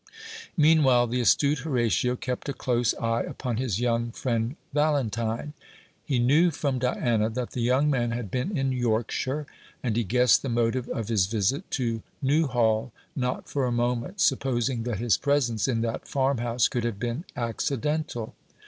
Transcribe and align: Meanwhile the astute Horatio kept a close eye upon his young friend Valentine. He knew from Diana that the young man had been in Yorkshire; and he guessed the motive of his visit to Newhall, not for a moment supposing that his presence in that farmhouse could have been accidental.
Meanwhile 0.57 1.05
the 1.05 1.21
astute 1.21 1.59
Horatio 1.59 2.15
kept 2.15 2.49
a 2.49 2.53
close 2.53 2.95
eye 2.95 3.21
upon 3.21 3.57
his 3.57 3.79
young 3.79 4.11
friend 4.11 4.55
Valentine. 4.73 5.53
He 6.03 6.17
knew 6.17 6.49
from 6.49 6.79
Diana 6.79 7.29
that 7.29 7.51
the 7.51 7.61
young 7.61 7.87
man 7.87 8.09
had 8.09 8.31
been 8.31 8.57
in 8.57 8.71
Yorkshire; 8.71 9.45
and 9.83 9.95
he 9.95 10.03
guessed 10.03 10.41
the 10.41 10.49
motive 10.49 10.89
of 10.89 11.09
his 11.09 11.27
visit 11.27 11.69
to 11.77 12.01
Newhall, 12.19 12.91
not 13.15 13.47
for 13.47 13.65
a 13.67 13.71
moment 13.71 14.19
supposing 14.21 14.81
that 14.85 14.97
his 14.97 15.17
presence 15.19 15.67
in 15.67 15.81
that 15.81 16.07
farmhouse 16.07 16.67
could 16.67 16.83
have 16.83 16.97
been 16.97 17.23
accidental. 17.35 18.33